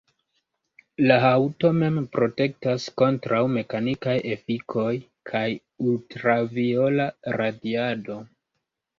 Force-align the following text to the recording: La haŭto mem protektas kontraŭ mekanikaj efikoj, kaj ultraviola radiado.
La 1.09 1.15
haŭto 1.23 1.69
mem 1.81 1.97
protektas 2.15 2.87
kontraŭ 3.01 3.41
mekanikaj 3.55 4.15
efikoj, 4.35 4.87
kaj 5.31 5.43
ultraviola 5.91 7.07
radiado. 7.37 8.17